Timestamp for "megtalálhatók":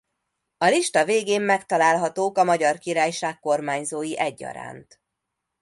1.41-2.37